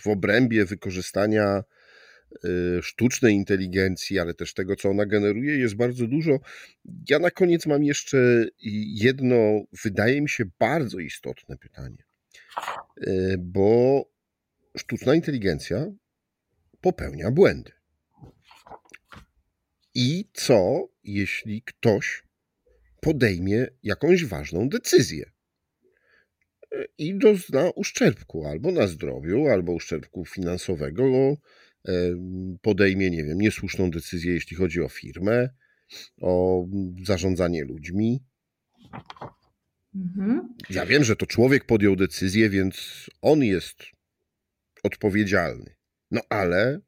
[0.00, 1.62] w obrębie wykorzystania
[2.44, 6.40] Y, sztucznej inteligencji, ale też tego, co ona generuje, jest bardzo dużo.
[7.10, 8.18] Ja na koniec mam jeszcze
[8.94, 9.36] jedno,
[9.84, 12.04] wydaje mi się, bardzo istotne pytanie,
[13.06, 14.04] y, bo
[14.76, 15.86] sztuczna inteligencja
[16.80, 17.72] popełnia błędy.
[20.00, 22.22] I co, jeśli ktoś
[23.00, 25.30] podejmie jakąś ważną decyzję?
[26.98, 31.36] I dozna uszczerbku albo na zdrowiu, albo uszczerbku finansowego,
[32.62, 35.48] podejmie, nie wiem, niesłuszną decyzję, jeśli chodzi o firmę,
[36.20, 36.64] o
[37.04, 38.24] zarządzanie ludźmi.
[39.94, 40.54] Mhm.
[40.70, 43.82] Ja wiem, że to człowiek podjął decyzję, więc on jest
[44.82, 45.74] odpowiedzialny.
[46.10, 46.80] No ale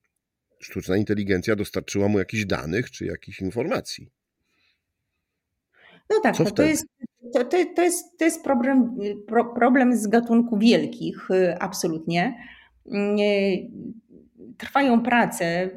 [0.60, 4.10] sztuczna inteligencja dostarczyła mu jakichś danych czy jakichś informacji.
[6.10, 6.86] No tak, to, to, jest,
[7.32, 8.98] to, to, jest, to jest problem,
[9.54, 12.34] problem z gatunku wielkich, y, absolutnie
[14.58, 15.70] trwają prace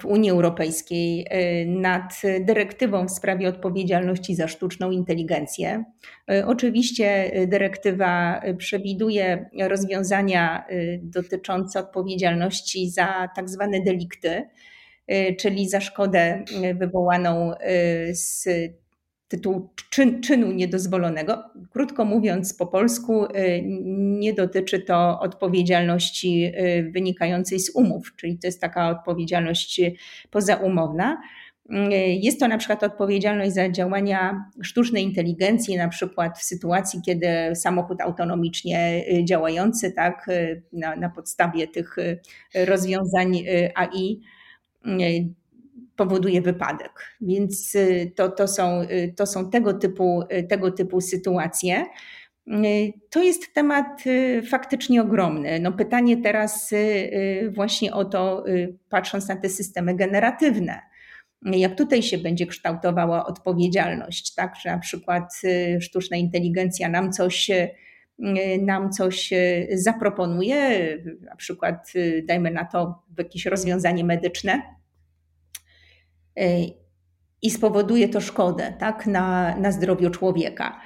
[0.00, 5.84] w Unii Europejskiej e, nad dyrektywą w sprawie odpowiedzialności za sztuczną inteligencję.
[6.30, 10.64] E, oczywiście dyrektywa przewiduje rozwiązania
[11.02, 14.42] dotyczące odpowiedzialności za tak zwane delikty,
[15.38, 17.52] czyli za szkodę wywołaną
[18.12, 18.48] z
[19.32, 21.44] tytułu czyn, czynu niedozwolonego.
[21.70, 23.62] Krótko mówiąc, po polsku y,
[23.94, 29.80] nie dotyczy to odpowiedzialności y, wynikającej z umów, czyli to jest taka odpowiedzialność
[30.30, 31.20] pozaumowna.
[31.70, 37.28] Y, jest to na przykład odpowiedzialność za działania sztucznej inteligencji, na przykład w sytuacji, kiedy
[37.54, 40.26] samochód autonomicznie działający, tak,
[40.72, 41.96] na, na podstawie tych
[42.54, 44.20] rozwiązań AI
[46.02, 46.92] powoduje wypadek.
[47.20, 51.84] Więc y, to, to, są, y, to są tego typu, y, tego typu sytuacje.
[53.10, 54.04] To jest temat
[54.50, 55.60] faktycznie ogromny.
[55.60, 56.70] No pytanie teraz
[57.54, 58.44] właśnie o to,
[58.88, 60.80] patrząc na te systemy generatywne,
[61.42, 65.42] jak tutaj się będzie kształtowała odpowiedzialność, tak, że na przykład
[65.80, 67.50] sztuczna inteligencja nam coś,
[68.60, 69.30] nam coś
[69.72, 70.58] zaproponuje,
[71.20, 71.92] na przykład
[72.24, 74.62] dajmy na to jakieś rozwiązanie medyczne,
[77.42, 80.80] i spowoduje to szkodę tak, na, na zdrowiu człowieka.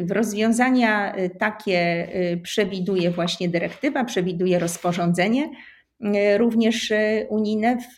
[0.00, 2.08] W rozwiązania takie
[2.42, 5.50] przewiduje właśnie dyrektywa, przewiduje rozporządzenie,
[6.36, 6.92] również
[7.28, 7.94] unijne w,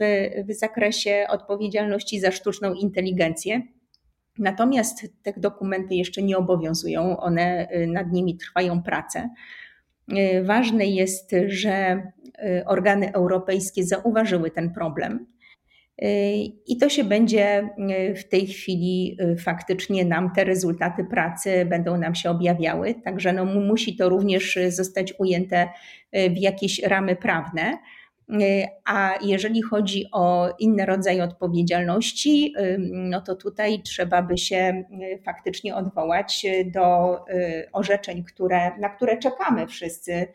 [0.48, 3.62] w zakresie odpowiedzialności za sztuczną inteligencję.
[4.38, 9.30] Natomiast te dokumenty jeszcze nie obowiązują, one nad nimi trwają prace.
[10.42, 12.03] Ważne jest, że
[12.66, 15.26] organy europejskie zauważyły ten problem
[16.66, 17.68] i to się będzie
[18.11, 23.32] y, w tej chwili y, faktycznie nam te rezultaty pracy będą nam się objawiały, także
[23.32, 25.68] no musi to również zostać ujęte
[26.16, 27.78] y, w jakieś ramy prawne.
[28.84, 34.84] A jeżeli chodzi o inne rodzaje odpowiedzialności, no to tutaj trzeba by się
[35.24, 37.18] faktycznie odwołać do
[37.72, 40.26] orzeczeń, które, na które czekamy wszyscy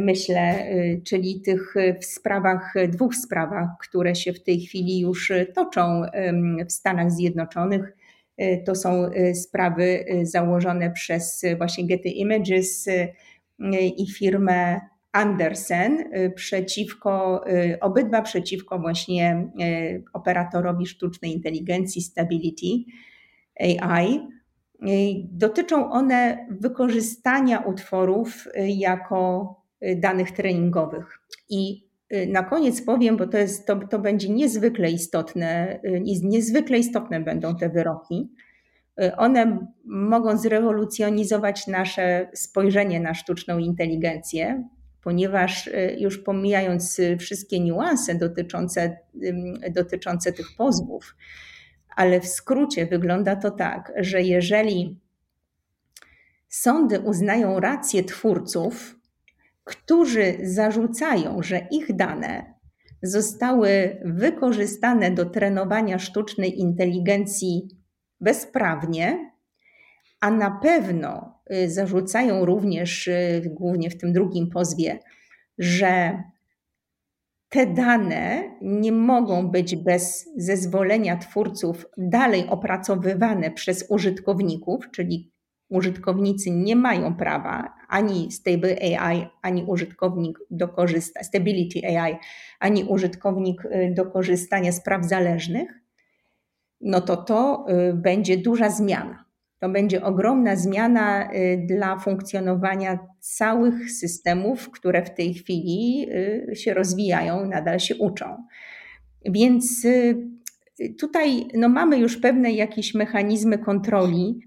[0.00, 6.02] myślę, e, czyli tych w sprawach, dwóch sprawach, które się w tej chwili już toczą
[6.68, 7.96] w Stanach Zjednoczonych.
[8.66, 12.88] To są sprawy założone przez właśnie Getty Images
[13.96, 14.80] i firmę
[15.12, 16.04] Andersen
[16.34, 17.44] przeciwko,
[17.80, 19.48] obydwa przeciwko właśnie
[20.12, 22.66] operatorowi sztucznej inteligencji Stability
[23.80, 24.20] AI.
[25.24, 29.65] Dotyczą one wykorzystania utworów jako Y,
[29.96, 31.20] danych treningowych.
[31.48, 36.78] I y, na koniec powiem, bo to, jest, to, to będzie niezwykle istotne, y, niezwykle
[36.78, 38.30] istotne będą te wyroki.
[39.16, 44.68] One mogą zrewolucjonizować nasze spojrzenie na sztuczną inteligencję,
[45.02, 48.98] ponieważ już pomijając wszystkie niuanse dotyczące,
[49.70, 51.16] dotyczące tych pozwów,
[51.96, 55.00] ale w skrócie wygląda to tak, że jeżeli
[56.48, 58.95] sądy uznają rację twórców,
[59.66, 62.54] którzy zarzucają, że ich dane
[63.02, 67.68] zostały wykorzystane do trenowania sztucznej inteligencji
[68.20, 69.30] bezprawnie,
[70.20, 74.98] a na pewno y, zarzucają również, y, głównie w tym drugim pozwie,
[75.58, 76.22] że
[77.48, 85.32] te dane nie mogą być bez zezwolenia twórców dalej opracowywane przez użytkowników, czyli
[85.68, 92.16] użytkownicy nie mają prawa, ani Stable AI, ani użytkownik do korzystania, Stability AI,
[92.60, 95.80] ani użytkownik y, do korzystania z praw zależnych,
[96.80, 99.24] no to to y, będzie duża zmiana.
[99.58, 106.08] To będzie ogromna zmiana y, dla funkcjonowania całych systemów, które w tej chwili
[106.54, 108.44] się rozwijają, nadal się uczą.
[109.24, 109.86] Więc
[110.98, 114.40] tutaj no, mamy już pewne jakieś mechanizmy kontroli.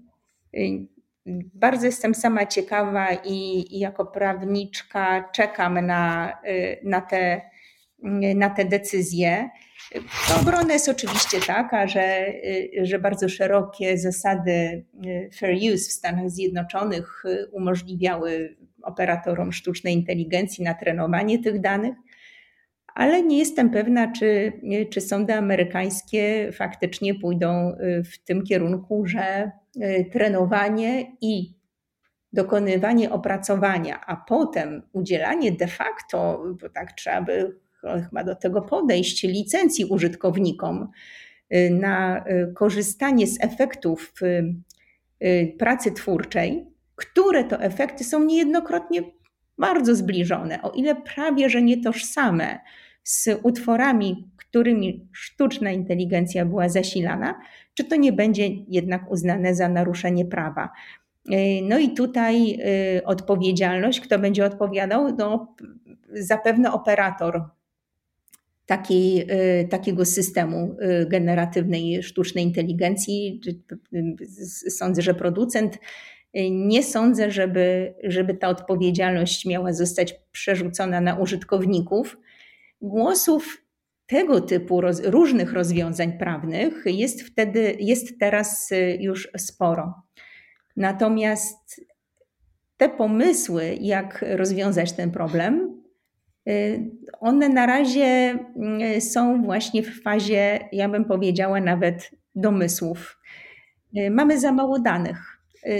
[1.54, 7.40] Bardzo jestem sama ciekawa i, i jako prawniczka czekam na, y, na, te,
[8.34, 9.50] na te decyzje.
[10.40, 16.30] obrona jest oczywiście taka, że, y, że bardzo szerokie zasady y, fair use w Stanach
[16.30, 21.94] Zjednoczonych umożliwiały operatorom sztucznej inteligencji na trenowanie tych danych,
[22.94, 24.52] ale nie jestem pewna, czy,
[24.90, 29.50] czy sądy amerykańskie faktycznie pójdą w tym kierunku, że
[30.12, 31.60] trenowanie i
[32.32, 39.22] dokonywanie opracowania, a potem udzielanie de facto, bo tak trzeba by chyba do tego podejść,
[39.22, 40.88] licencji użytkownikom
[41.50, 44.12] e, na e, korzystanie z efektów
[45.58, 46.66] pracy twórczej,
[46.96, 49.02] które to efekty są niejednokrotnie
[49.58, 52.58] bardzo zbliżone, o ile prawie że nie tożsame
[53.04, 57.40] z utworami, którymi sztuczna inteligencja była zasilana,
[57.80, 60.70] czy to nie będzie jednak uznane za naruszenie prawa.
[61.30, 62.58] E, no i tutaj
[62.96, 65.16] e, odpowiedzialność, kto będzie odpowiadał?
[65.16, 65.54] No,
[66.12, 67.42] zapewne operator
[68.66, 70.76] takiej, e, takiego systemu
[71.06, 73.40] generatywnej sztucznej inteligencji.
[74.68, 75.78] Sądzę, że producent.
[76.50, 82.18] Nie sądzę, żeby, żeby ta odpowiedzialność miała zostać przerzucona na użytkowników.
[82.82, 83.59] Głosów
[84.10, 89.94] tego typu roz, różnych rozwiązań prawnych jest wtedy, jest teraz y, już sporo.
[90.76, 91.80] Natomiast
[92.76, 95.82] te pomysły, jak rozwiązać ten problem,
[96.48, 96.90] y,
[97.20, 98.38] one na razie
[98.96, 103.18] y, są właśnie w fazie, ja bym powiedziała, nawet domysłów.
[104.10, 105.38] Mamy za mało danych.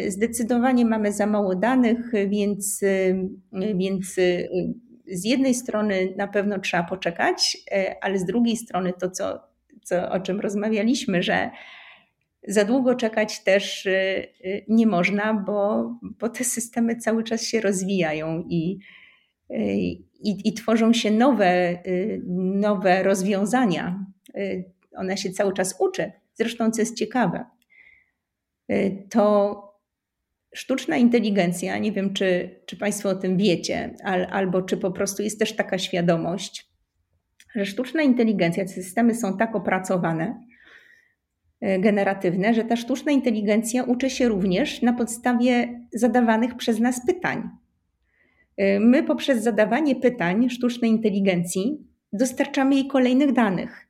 [0.09, 2.81] Zdecydowanie mamy za mało danych, więc,
[3.75, 4.17] więc
[5.11, 9.41] z jednej strony na pewno trzeba poczekać, e, ale z drugiej strony to, co,
[9.83, 11.51] co, o czym rozmawialiśmy, że
[12.49, 14.27] za długo czekać też e, e,
[14.69, 18.79] nie można, bo, bo te systemy cały czas się rozwijają i,
[20.21, 21.83] i, i tworzą się nowe,
[22.55, 24.05] nowe rozwiązania.
[24.97, 26.13] Ona się cały czas uczy.
[26.35, 27.45] Zresztą, co jest ciekawe,
[29.11, 29.70] to
[30.55, 35.23] Sztuczna inteligencja, nie wiem czy, czy Państwo o tym wiecie, al, albo czy po prostu
[35.23, 36.71] jest też taka świadomość,
[37.55, 40.41] że sztuczna inteligencja, te systemy są tak opracowane,
[41.61, 47.49] e, generatywne, że ta sztuczna inteligencja uczy się również na podstawie zadawanych przez nas pytań.
[48.57, 53.89] E, my poprzez zadawanie pytań sztucznej inteligencji dostarczamy jej kolejnych danych.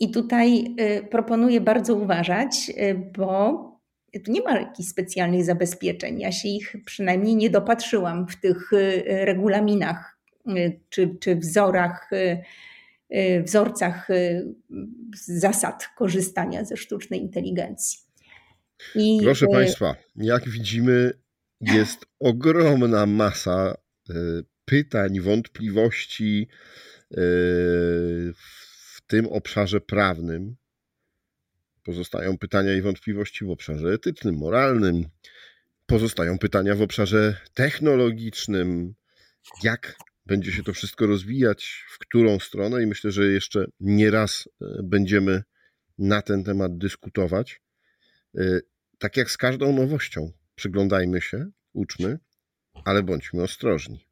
[0.00, 2.72] I tutaj e, proponuję bardzo uważać,
[3.18, 3.71] bo
[4.20, 6.20] tu nie ma jakichś specjalnych zabezpieczeń.
[6.20, 10.18] Ja się ich przynajmniej nie dopatrzyłam w tych y, regulaminach
[10.88, 12.10] czy, czy wzorach,
[13.44, 14.08] wzorcach
[15.26, 17.98] zasad korzystania ze sztucznej inteligencji.
[18.94, 21.12] I, Proszę Państwa, jak widzimy,
[21.60, 23.74] jest ogromna masa
[24.64, 26.48] pytań, wątpliwości
[28.34, 30.56] w tym obszarze prawnym.
[31.82, 35.08] Pozostają pytania i wątpliwości w obszarze etycznym, moralnym.
[35.86, 38.94] Pozostają pytania w obszarze technologicznym.
[39.62, 44.48] Jak będzie się to wszystko rozwijać, w którą stronę, i myślę, że jeszcze nie raz
[44.62, 45.42] e, będziemy
[45.98, 47.62] na ten temat dyskutować.
[48.38, 48.60] E,
[48.98, 52.18] tak jak z każdą nowością, przyglądajmy się, uczmy,
[52.84, 54.08] ale bądźmy ostrożni.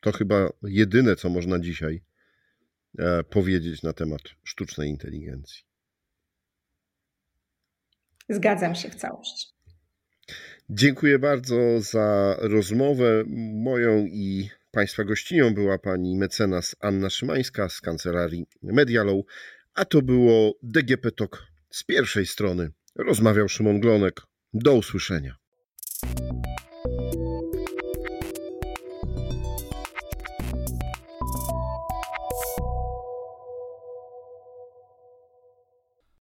[0.00, 2.02] To chyba jedyne, co można dzisiaj
[2.98, 5.73] e, powiedzieć na temat sztucznej inteligencji.
[8.28, 9.54] Zgadzam się w całości.
[10.70, 13.24] Dziękuję bardzo za rozmowę.
[13.54, 19.22] Moją i Państwa gościnią była pani mecenas Anna Szymańska z kancelarii Medialą,
[19.74, 22.70] a to było DGP Talk z pierwszej strony.
[22.96, 24.20] Rozmawiał Szymon Glonek.
[24.54, 25.36] Do usłyszenia.